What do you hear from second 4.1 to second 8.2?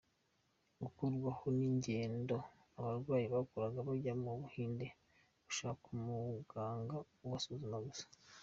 mu buhinde gushaka umuganga ubasuzuma gusa.